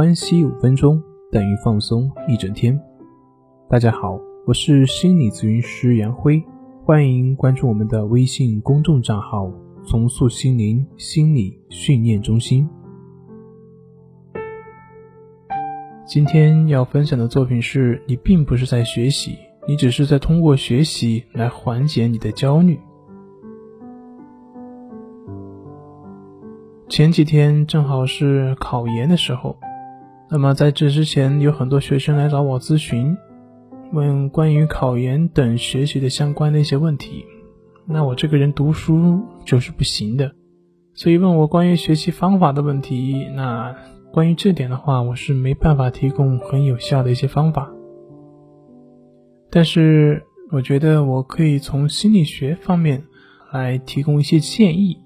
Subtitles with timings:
[0.00, 0.98] 关系五分钟
[1.30, 2.80] 等于放松一整天。
[3.68, 6.42] 大家好，我是心理咨询师杨辉，
[6.86, 9.52] 欢迎关注我们的微信公众账号
[9.84, 12.66] “重塑心灵心理训练中心”。
[16.08, 19.36] 今天要分享的作品是你并不是在学习，
[19.68, 22.80] 你只是在通过学习来缓解你的焦虑。
[26.88, 29.54] 前几天正好是考研的时候，
[30.32, 33.16] 那么在这之前，有很多学生来找我咨询，
[33.92, 37.24] 问关于考研等学习的相关的一些问题。
[37.84, 40.30] 那我这个人读书就是不行的，
[40.94, 43.26] 所以问我关于学习方法的问题。
[43.34, 43.74] 那
[44.12, 47.68] 关于这点的话，我是没办法提供很有效的一些方法，
[49.50, 50.22] 但是
[50.52, 53.02] 我觉得我可以从心理学方面
[53.52, 54.96] 来提供一些建议。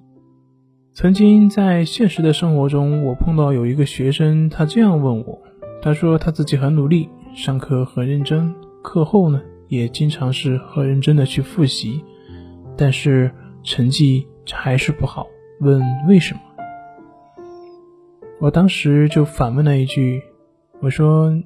[0.95, 5.43] 曾经在现实的生活中，我碰到有一个学生，他这样问我，
[5.83, 12.01] 他说他自己很努力，上课很认真，课后呢也经常是很认真的去复习，
[12.77, 13.29] 但是
[13.65, 15.27] 成绩还是不好，
[15.61, 16.41] 问为什么？
[18.39, 20.23] 我当时就反问了一句，
[20.81, 21.37] 我说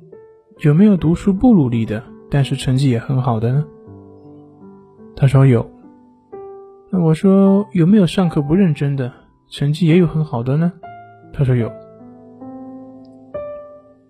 [0.59, 3.65] 有没有读书不努力的，但是成绩也很好的呢？
[5.17, 5.67] 他说有。
[6.91, 9.11] 那我说有没有上课不认真的？
[9.51, 10.73] 成绩也有很好的呢，
[11.33, 11.73] 他说有。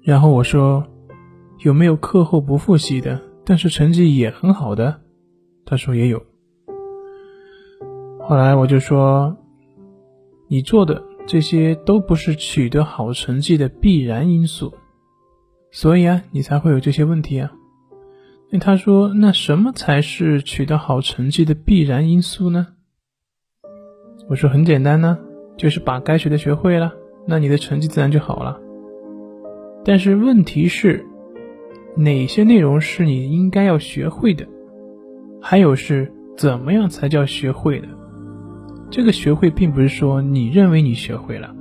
[0.02, 0.86] 然后我说，
[1.58, 5.00] 有没有课后不复习的，但是成绩也很好的？
[5.64, 6.22] 他说也有。
[8.20, 9.36] 后来我就说，
[10.48, 14.74] 你做的这些都不是取得好成绩的必然因素，
[15.70, 17.52] 所以啊，你才会有这些问题啊。
[18.50, 22.68] 那他说，那什么才是取得好成绩的必然因素呢？
[24.28, 25.18] 我说很简单呢。
[25.58, 26.94] 就是把该学的学会了，
[27.26, 28.58] 那你的成绩自然就好了。
[29.84, 31.04] 但是问题是，
[31.96, 34.46] 哪些内容是你应该要学会的？
[35.42, 37.88] 还有是怎么样才叫学会的？
[38.90, 41.54] 这个学会并不是说你认为你学会了，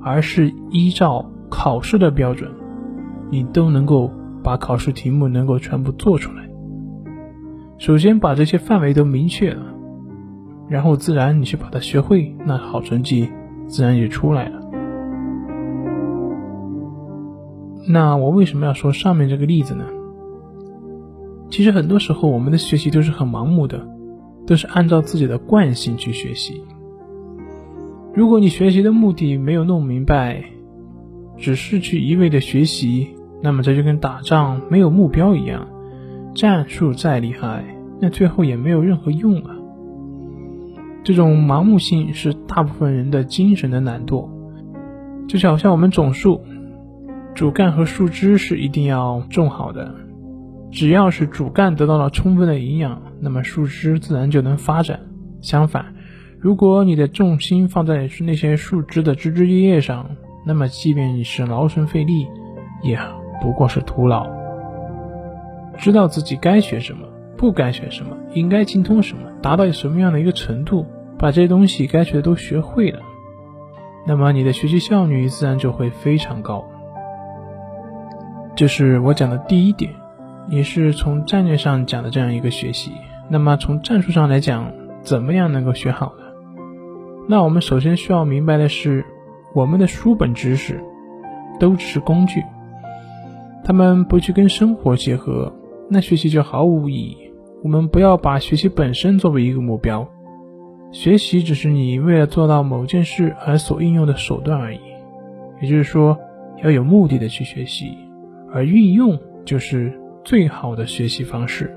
[0.00, 2.50] 而是依照考试的标准，
[3.30, 4.10] 你都能够
[4.42, 6.48] 把考试题目能够全部做出来。
[7.78, 9.71] 首先把这些范围都明确了。
[10.68, 13.28] 然后自然你去把它学会，那好成绩
[13.66, 14.60] 自然也出来了。
[17.88, 19.84] 那我为什么要说上面这个例子呢？
[21.50, 23.86] 其实很多时候我们的学习都是很盲目的，
[24.46, 26.62] 都是按照自己的惯性去学习。
[28.14, 30.44] 如果你学习的目的没有弄明白，
[31.36, 33.08] 只是去一味的学习，
[33.42, 35.66] 那么这就跟打仗没有目标一样，
[36.34, 37.64] 战术再厉害，
[38.00, 39.56] 那最后也没有任何用啊。
[41.04, 44.28] 这种盲目性是大部分人的精神的懒惰，
[45.26, 46.40] 就好像我们种树，
[47.34, 49.92] 主干和树枝是一定要种好的，
[50.70, 55.00] 只要是主干得到了充分的营养，那么树枝自然就能发展。
[55.40, 55.86] 相反，
[56.38, 60.08] 如果你的重心放在是那些树枝的枝枝叶叶上，
[60.46, 62.28] 那么即便你是劳神费力，
[62.82, 62.96] 也
[63.40, 64.24] 不过是徒劳。
[65.78, 67.08] 知道自己该学什么。
[67.42, 70.86] 不该学什么，应该精通什么，达到什么样的一个程度，
[71.18, 73.00] 把这些东西该学的都学会了，
[74.06, 76.64] 那么你的学习效率自然就会非常高。
[78.54, 79.92] 这是我讲的第一点，
[80.50, 82.92] 也是从战略上讲的这样一个学习。
[83.28, 86.22] 那么从战术上来讲，怎么样能够学好呢？
[87.28, 89.04] 那我们首先需要明白的是，
[89.52, 90.80] 我们的书本知识
[91.58, 92.44] 都只是工具，
[93.64, 95.52] 他们不去跟生活结合，
[95.90, 97.21] 那学习就毫无意义。
[97.62, 100.08] 我们不要把学习本身作为一个目标，
[100.90, 104.80] 学习只是你为了做到某件事而所应用的手段而已。
[105.60, 106.18] 也就是说，
[106.64, 107.96] 要有目的的去学习，
[108.52, 111.72] 而运用就是最好的学习方式。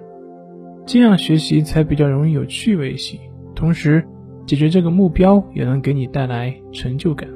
[0.88, 3.20] 这样学习才比较容易有趣味性，
[3.54, 4.04] 同时
[4.48, 7.30] 解决这个目标也能给你带来成就感。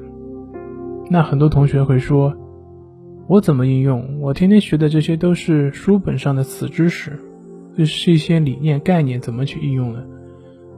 [1.08, 2.34] 那很多同学会说
[3.28, 4.20] ：“我怎么应用？
[4.20, 7.16] 我天天学的这些都是书本上的死知识。”
[7.80, 10.04] 这是一些理念概念，怎么去应用呢？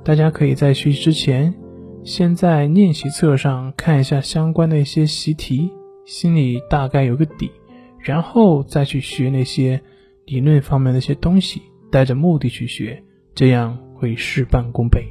[0.04, 1.52] 大家可以在学习之前，
[2.04, 5.68] 先在练习册上看一下相关的一些习题，
[6.04, 7.50] 心里大概有个底，
[7.98, 9.82] 然后再去学那些
[10.26, 13.02] 理论方面的一些东西，带着目的去学，
[13.34, 15.04] 这样会事半功倍。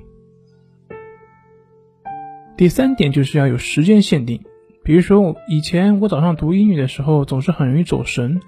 [2.55, 4.41] 第三点就是要有时间限定，
[4.81, 8.39] 比如说以前我早上读英语的时候，总是很容易走神。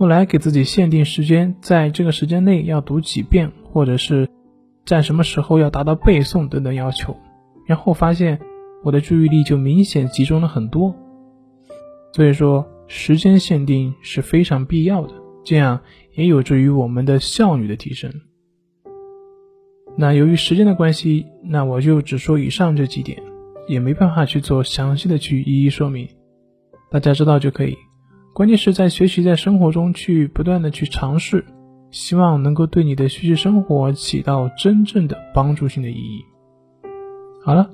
[0.00, 4.26] 后来给自己限定时间，在这个时间内要读几遍，或者是
[4.86, 7.14] 在什么时候要达到背诵等等要求，
[7.66, 8.40] 然后发现
[8.82, 10.96] 我的注意力就明显集中了很多。
[12.14, 15.12] 所以说，时间限定是非常必要的，
[15.44, 15.78] 这样
[16.14, 18.10] 也有助于我们的效率的提升。
[19.98, 23.22] 那由于时间的关系，那我就只说以上这几点，
[23.68, 26.08] 也没办法去做详细的去一一说明，
[26.90, 27.76] 大家知道就可以。
[28.32, 31.44] 关键是在学习，在生活中去不断的去尝试，
[31.90, 36.24] 希望能够对你的学习生活起到真正的帮助性的意义。
[37.44, 37.70] 好了，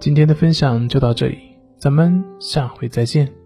[0.00, 1.38] 今天的分享就到这里，
[1.78, 3.43] 咱们下回再见。